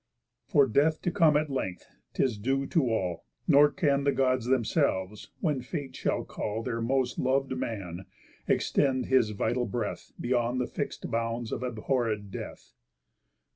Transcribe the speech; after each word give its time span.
For 0.47 0.65
Death 0.65 1.03
to 1.03 1.11
come 1.11 1.37
at 1.37 1.51
length, 1.51 1.85
'tis 2.15 2.39
due 2.39 2.65
to 2.65 2.89
all; 2.89 3.23
Nor 3.47 3.69
can 3.69 4.03
the 4.03 4.11
Gods 4.11 4.47
themselves, 4.47 5.29
when 5.41 5.61
Fate 5.61 5.95
shall 5.95 6.23
call 6.25 6.63
Their 6.63 6.81
most 6.81 7.19
lov'd 7.19 7.55
man, 7.55 8.07
extend 8.47 9.05
his 9.05 9.29
vital 9.29 9.67
breath 9.67 10.11
Beyond 10.19 10.59
the 10.59 10.65
fix'd 10.65 11.11
bounds 11.11 11.51
of 11.51 11.61
abhorréd 11.61 12.31
Death." 12.31 12.73